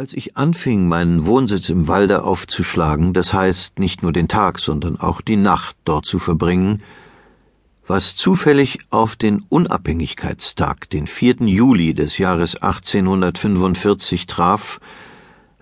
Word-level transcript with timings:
Als 0.00 0.14
ich 0.14 0.34
anfing, 0.38 0.88
meinen 0.88 1.26
Wohnsitz 1.26 1.68
im 1.68 1.86
Walde 1.86 2.22
aufzuschlagen, 2.24 3.12
das 3.12 3.34
heißt 3.34 3.78
nicht 3.78 4.02
nur 4.02 4.14
den 4.14 4.28
Tag, 4.28 4.58
sondern 4.58 4.98
auch 4.98 5.20
die 5.20 5.36
Nacht 5.36 5.76
dort 5.84 6.06
zu 6.06 6.18
verbringen, 6.18 6.82
was 7.86 8.16
zufällig 8.16 8.78
auf 8.88 9.14
den 9.14 9.44
Unabhängigkeitstag, 9.50 10.88
den 10.88 11.06
4. 11.06 11.40
Juli 11.40 11.92
des 11.92 12.16
Jahres 12.16 12.56
1845 12.56 14.24
traf, 14.24 14.80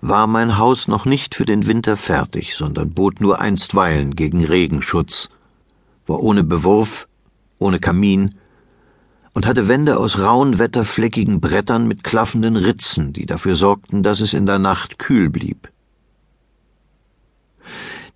war 0.00 0.28
mein 0.28 0.56
Haus 0.56 0.86
noch 0.86 1.04
nicht 1.04 1.34
für 1.34 1.44
den 1.44 1.66
Winter 1.66 1.96
fertig, 1.96 2.54
sondern 2.54 2.92
bot 2.92 3.20
nur 3.20 3.40
einstweilen 3.40 4.14
gegen 4.14 4.44
Regenschutz, 4.44 5.30
war 6.06 6.20
ohne 6.20 6.44
Bewurf, 6.44 7.08
ohne 7.58 7.80
Kamin, 7.80 8.36
und 9.32 9.46
hatte 9.46 9.68
Wände 9.68 9.98
aus 9.98 10.18
rauen, 10.18 10.58
wetterfleckigen 10.58 11.40
Brettern 11.40 11.86
mit 11.86 12.04
klaffenden 12.04 12.56
Ritzen, 12.56 13.12
die 13.12 13.26
dafür 13.26 13.54
sorgten, 13.54 14.02
dass 14.02 14.20
es 14.20 14.34
in 14.34 14.46
der 14.46 14.58
Nacht 14.58 14.98
kühl 14.98 15.30
blieb. 15.30 15.70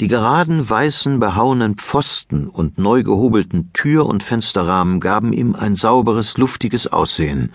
Die 0.01 0.09
geraden, 0.09 0.69
weißen, 0.69 1.21
behauenen 1.21 1.77
Pfosten 1.77 2.49
und 2.49 2.79
neu 2.79 3.03
gehobelten 3.03 3.73
Tür- 3.73 4.07
und 4.07 4.23
Fensterrahmen 4.23 4.99
gaben 4.99 5.33
ihm 5.33 5.55
ein 5.55 5.77
sauberes, 5.77 6.39
luftiges 6.39 6.89
Aussehen, 6.89 7.53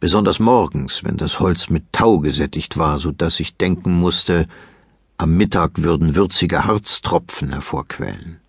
besonders 0.00 0.38
morgens, 0.38 1.02
wenn 1.02 1.16
das 1.16 1.40
Holz 1.40 1.70
mit 1.70 1.84
Tau 1.92 2.18
gesättigt 2.18 2.76
war, 2.76 2.98
so 2.98 3.10
dass 3.10 3.40
ich 3.40 3.56
denken 3.56 3.98
musste, 3.98 4.48
am 5.16 5.36
Mittag 5.36 5.82
würden 5.82 6.14
würzige 6.14 6.66
Harztropfen 6.66 7.52
hervorquellen. 7.52 8.40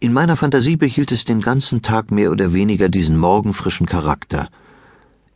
In 0.00 0.12
meiner 0.12 0.36
Fantasie 0.36 0.76
behielt 0.76 1.12
es 1.12 1.24
den 1.24 1.40
ganzen 1.40 1.82
Tag 1.82 2.10
mehr 2.10 2.30
oder 2.30 2.52
weniger 2.52 2.88
diesen 2.88 3.16
morgenfrischen 3.16 3.86
Charakter. 3.86 4.48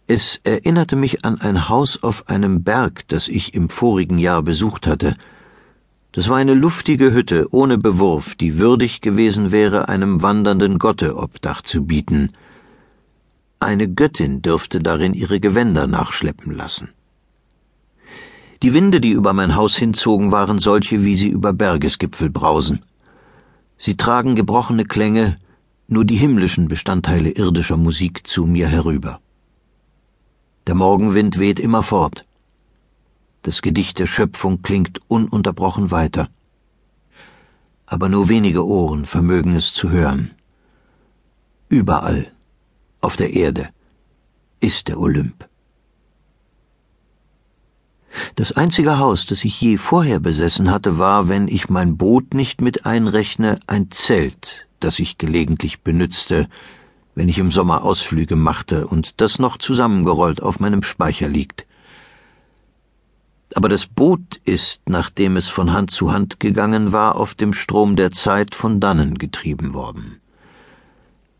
Es 0.06 0.40
erinnerte 0.44 0.96
mich 0.96 1.24
an 1.24 1.40
ein 1.40 1.68
Haus 1.68 2.02
auf 2.02 2.28
einem 2.28 2.62
Berg, 2.62 3.06
das 3.08 3.28
ich 3.28 3.54
im 3.54 3.68
vorigen 3.68 4.18
Jahr 4.18 4.42
besucht 4.42 4.86
hatte. 4.86 5.16
Das 6.12 6.28
war 6.28 6.36
eine 6.36 6.54
luftige 6.54 7.12
Hütte 7.12 7.46
ohne 7.52 7.78
Bewurf, 7.78 8.34
die 8.34 8.58
würdig 8.58 9.00
gewesen 9.00 9.50
wäre, 9.50 9.88
einem 9.88 10.20
wandernden 10.20 10.78
Gotte 10.78 11.16
Obdach 11.16 11.62
zu 11.62 11.84
bieten. 11.84 12.32
Eine 13.60 13.88
Göttin 13.88 14.42
dürfte 14.42 14.80
darin 14.80 15.14
ihre 15.14 15.40
Gewänder 15.40 15.86
nachschleppen 15.86 16.54
lassen. 16.54 16.90
Die 18.62 18.74
Winde, 18.74 19.00
die 19.00 19.12
über 19.12 19.32
mein 19.32 19.56
Haus 19.56 19.76
hinzogen, 19.76 20.30
waren 20.30 20.58
solche, 20.58 21.04
wie 21.04 21.16
sie 21.16 21.28
über 21.28 21.52
Bergesgipfel 21.52 22.28
brausen. 22.28 22.84
Sie 23.78 23.96
tragen 23.96 24.36
gebrochene 24.36 24.84
Klänge, 24.84 25.38
nur 25.88 26.04
die 26.04 26.16
himmlischen 26.16 26.68
Bestandteile 26.68 27.30
irdischer 27.30 27.76
Musik 27.76 28.26
zu 28.26 28.46
mir 28.46 28.68
herüber. 28.68 29.20
Der 30.66 30.74
Morgenwind 30.74 31.38
weht 31.38 31.58
immerfort. 31.58 32.24
Das 33.42 33.62
Gedicht 33.62 33.98
der 33.98 34.06
Schöpfung 34.06 34.62
klingt 34.62 35.00
ununterbrochen 35.08 35.90
weiter. 35.90 36.28
Aber 37.86 38.08
nur 38.08 38.28
wenige 38.28 38.64
Ohren 38.64 39.04
vermögen 39.04 39.56
es 39.56 39.74
zu 39.74 39.90
hören. 39.90 40.30
Überall, 41.68 42.30
auf 43.00 43.16
der 43.16 43.34
Erde, 43.34 43.70
ist 44.60 44.86
der 44.88 45.00
Olymp. 45.00 45.48
Das 48.36 48.52
einzige 48.52 48.98
Haus, 48.98 49.26
das 49.26 49.44
ich 49.44 49.60
je 49.60 49.76
vorher 49.76 50.20
besessen 50.20 50.70
hatte, 50.70 50.98
war, 50.98 51.28
wenn 51.28 51.48
ich 51.48 51.68
mein 51.68 51.96
Boot 51.96 52.34
nicht 52.34 52.60
mit 52.60 52.86
einrechne, 52.86 53.60
ein 53.66 53.90
Zelt, 53.90 54.66
das 54.80 54.98
ich 54.98 55.18
gelegentlich 55.18 55.80
benützte, 55.80 56.48
wenn 57.14 57.28
ich 57.28 57.38
im 57.38 57.52
Sommer 57.52 57.84
Ausflüge 57.84 58.36
machte 58.36 58.86
und 58.86 59.20
das 59.20 59.38
noch 59.38 59.58
zusammengerollt 59.58 60.42
auf 60.42 60.60
meinem 60.60 60.82
Speicher 60.82 61.28
liegt. 61.28 61.66
Aber 63.54 63.68
das 63.68 63.86
Boot 63.86 64.40
ist, 64.44 64.88
nachdem 64.88 65.36
es 65.36 65.48
von 65.48 65.72
Hand 65.72 65.90
zu 65.90 66.10
Hand 66.10 66.40
gegangen 66.40 66.92
war, 66.92 67.16
auf 67.16 67.34
dem 67.34 67.52
Strom 67.52 67.96
der 67.96 68.10
Zeit 68.10 68.54
von 68.54 68.80
dannen 68.80 69.18
getrieben 69.18 69.74
worden. 69.74 70.21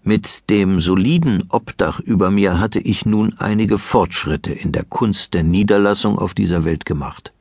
Mit 0.04 0.50
dem 0.50 0.80
soliden 0.80 1.44
Obdach 1.48 2.00
über 2.00 2.32
mir 2.32 2.58
hatte 2.58 2.80
ich 2.80 3.06
nun 3.06 3.34
einige 3.38 3.78
Fortschritte 3.78 4.52
in 4.52 4.72
der 4.72 4.82
Kunst 4.82 5.32
der 5.32 5.44
Niederlassung 5.44 6.18
auf 6.18 6.34
dieser 6.34 6.64
Welt 6.64 6.84
gemacht. 6.84 7.32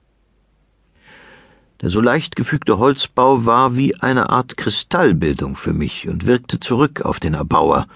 Der 1.81 1.89
so 1.89 1.99
leicht 2.01 2.35
gefügte 2.35 2.77
Holzbau 2.77 3.47
war 3.47 3.75
wie 3.75 3.95
eine 3.95 4.29
Art 4.29 4.57
Kristallbildung 4.57 5.55
für 5.55 5.73
mich 5.73 6.07
und 6.07 6.27
wirkte 6.27 6.59
zurück 6.59 7.01
auf 7.01 7.19
den 7.19 7.33
Erbauer. 7.33 7.87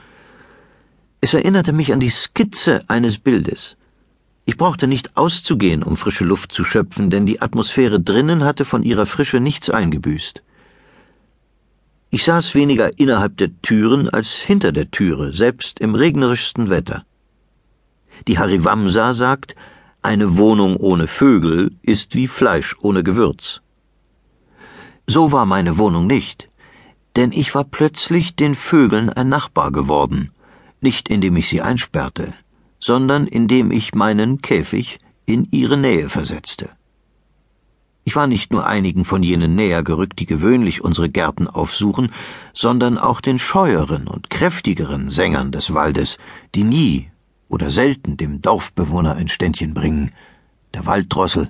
Es 1.22 1.36
erinnerte 1.36 1.72
mich 1.72 1.94
an 1.94 2.00
die 2.00 2.10
Skizze 2.10 2.84
eines 2.88 3.20
Bildes. 3.20 3.78
Ich 4.46 4.58
brauchte 4.58 4.88
nicht 4.88 5.16
auszugehen, 5.16 5.84
um 5.84 5.96
frische 5.96 6.24
Luft 6.24 6.52
zu 6.52 6.64
schöpfen, 6.64 7.12
denn 7.12 7.28
die 7.28 7.40
Atmosphäre 7.40 8.00
drinnen 8.00 8.44
hatte 8.44 8.66
von 8.66 8.82
ihrer 8.82 9.06
Frische 9.06 9.40
nichts 9.40 9.70
eingebüßt. 9.70 10.42
Ich 12.16 12.24
saß 12.24 12.56
weniger 12.56 12.98
innerhalb 12.98 13.36
der 13.40 13.62
Türen 13.62 14.08
als 14.08 14.36
hinter 14.36 14.72
der 14.72 14.90
Türe, 14.90 15.34
selbst 15.34 15.82
im 15.82 15.96
regnerischsten 15.96 16.70
Wetter. 16.70 17.06
Die 18.30 18.40
Harivamsa 18.40 19.14
sagt, 19.14 19.54
eine 20.02 20.38
Wohnung 20.38 20.78
ohne 20.78 21.08
Vögel 21.08 21.74
ist 21.82 22.16
wie 22.16 22.28
Fleisch 22.28 22.74
ohne 22.80 23.04
Gewürz. 23.04 23.60
So 25.06 25.34
war 25.34 25.46
meine 25.46 25.78
Wohnung 25.78 26.08
nicht, 26.08 26.48
denn 27.18 27.34
ich 27.34 27.54
war 27.54 27.66
plötzlich 27.66 28.34
den 28.34 28.56
Vögeln 28.56 29.10
ein 29.10 29.28
Nachbar 29.28 29.74
geworden, 29.74 30.32
nicht 30.80 31.10
indem 31.10 31.36
ich 31.36 31.50
sie 31.50 31.62
einsperrte, 31.62 32.34
sondern 32.80 33.28
indem 33.28 33.72
ich 33.72 33.94
meinen 33.94 34.42
Käfig 34.42 35.00
in 35.26 35.50
ihre 35.52 35.76
Nähe 35.76 36.08
versetzte. 36.08 36.70
Ich 38.08 38.16
war 38.16 38.28
nicht 38.28 38.52
nur 38.54 38.68
einigen 38.68 39.04
von 39.04 39.24
jenen 39.24 39.56
näher 39.56 39.82
gerückt, 39.82 40.20
die 40.20 40.28
gewöhnlich 40.28 40.84
unsere 40.84 41.10
Gärten 41.10 41.48
aufsuchen, 41.48 42.14
sondern 42.54 43.00
auch 43.00 43.20
den 43.20 43.40
scheueren 43.40 44.08
und 44.08 44.30
kräftigeren 44.30 45.10
Sängern 45.10 45.52
des 45.52 45.74
Waldes, 45.74 46.20
die 46.54 46.64
nie 46.64 47.10
oder 47.50 47.72
selten 47.72 48.16
dem 48.16 48.44
Dorfbewohner 48.44 49.16
ein 49.16 49.28
Ständchen 49.28 49.74
bringen, 49.74 50.12
der 50.76 50.86
Walddrossel, 50.86 51.50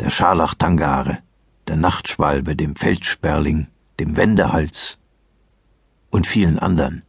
der 0.00 0.08
Scharlachtangare, 0.08 1.18
der 1.68 1.76
Nachtschwalbe, 1.76 2.56
dem 2.56 2.74
Feldsperling, 2.74 3.66
dem 4.00 4.16
Wendehals 4.16 4.96
und 6.08 6.26
vielen 6.26 6.58
anderen. 6.58 7.02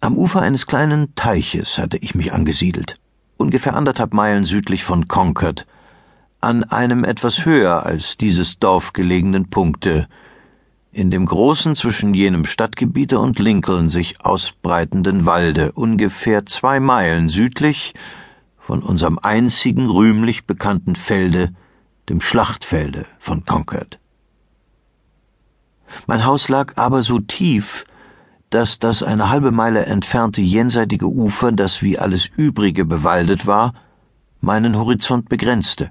Am 0.00 0.18
Ufer 0.18 0.40
eines 0.40 0.66
kleinen 0.66 1.14
Teiches 1.14 1.78
hatte 1.78 1.98
ich 1.98 2.16
mich 2.16 2.32
angesiedelt, 2.32 2.98
ungefähr 3.36 3.76
anderthalb 3.76 4.12
Meilen 4.12 4.42
südlich 4.42 4.82
von 4.82 5.06
Concord, 5.06 5.66
an 6.44 6.62
einem 6.62 7.04
etwas 7.04 7.46
höher 7.46 7.86
als 7.86 8.18
dieses 8.18 8.58
Dorf 8.58 8.92
gelegenen 8.92 9.48
Punkte, 9.48 10.08
in 10.92 11.10
dem 11.10 11.24
großen 11.24 11.74
zwischen 11.74 12.12
jenem 12.12 12.44
Stadtgebiete 12.44 13.18
und 13.18 13.38
Lincoln 13.38 13.88
sich 13.88 14.22
ausbreitenden 14.22 15.24
Walde, 15.24 15.72
ungefähr 15.72 16.44
zwei 16.44 16.80
Meilen 16.80 17.30
südlich 17.30 17.94
von 18.58 18.82
unserem 18.82 19.18
einzigen 19.18 19.88
rühmlich 19.88 20.44
bekannten 20.44 20.96
Felde, 20.96 21.54
dem 22.10 22.20
Schlachtfelde 22.20 23.06
von 23.18 23.46
Concord. 23.46 23.98
Mein 26.06 26.26
Haus 26.26 26.50
lag 26.50 26.76
aber 26.76 27.00
so 27.02 27.20
tief, 27.20 27.86
dass 28.50 28.78
das 28.78 29.02
eine 29.02 29.30
halbe 29.30 29.50
Meile 29.50 29.86
entfernte 29.86 30.42
jenseitige 30.42 31.06
Ufer, 31.06 31.52
das 31.52 31.82
wie 31.82 31.98
alles 31.98 32.26
übrige 32.36 32.84
bewaldet 32.84 33.46
war, 33.46 33.72
meinen 34.42 34.76
Horizont 34.76 35.30
begrenzte. 35.30 35.90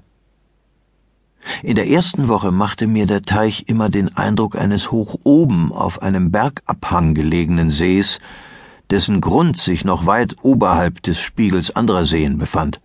In 1.62 1.76
der 1.76 1.88
ersten 1.88 2.28
Woche 2.28 2.50
machte 2.52 2.86
mir 2.86 3.06
der 3.06 3.22
Teich 3.22 3.64
immer 3.66 3.88
den 3.88 4.16
Eindruck 4.16 4.56
eines 4.56 4.90
hoch 4.90 5.16
oben 5.24 5.72
auf 5.72 6.02
einem 6.02 6.30
Bergabhang 6.30 7.14
gelegenen 7.14 7.70
Sees, 7.70 8.20
dessen 8.90 9.20
Grund 9.20 9.56
sich 9.56 9.84
noch 9.84 10.06
weit 10.06 10.36
oberhalb 10.42 11.02
des 11.02 11.18
Spiegels 11.18 11.74
anderer 11.74 12.04
Seen 12.04 12.38
befand. 12.38 12.80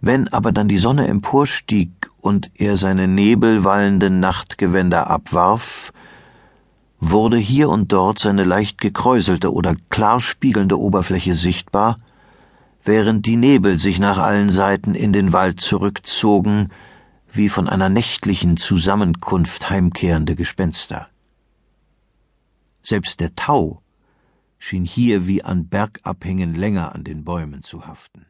Wenn 0.00 0.28
aber 0.28 0.52
dann 0.52 0.68
die 0.68 0.76
Sonne 0.76 1.08
emporstieg 1.08 2.10
und 2.20 2.50
er 2.54 2.76
seine 2.76 3.08
nebelwallenden 3.08 4.20
Nachtgewänder 4.20 5.08
abwarf, 5.08 5.92
wurde 7.00 7.36
hier 7.36 7.68
und 7.68 7.92
dort 7.92 8.18
seine 8.18 8.44
leicht 8.44 8.80
gekräuselte 8.80 9.52
oder 9.52 9.76
klar 9.90 10.20
spiegelnde 10.20 10.78
Oberfläche 10.78 11.34
sichtbar, 11.34 11.98
während 12.84 13.26
die 13.26 13.36
Nebel 13.36 13.78
sich 13.78 13.98
nach 13.98 14.18
allen 14.18 14.50
Seiten 14.50 14.94
in 14.94 15.12
den 15.12 15.32
Wald 15.32 15.60
zurückzogen, 15.60 16.70
wie 17.36 17.48
von 17.48 17.68
einer 17.68 17.88
nächtlichen 17.88 18.56
Zusammenkunft 18.56 19.68
heimkehrende 19.70 20.34
Gespenster. 20.34 21.08
Selbst 22.82 23.20
der 23.20 23.34
Tau 23.34 23.82
schien 24.58 24.84
hier 24.84 25.26
wie 25.26 25.42
an 25.42 25.68
Bergabhängen 25.68 26.54
länger 26.54 26.94
an 26.94 27.04
den 27.04 27.24
Bäumen 27.24 27.62
zu 27.62 27.86
haften. 27.86 28.26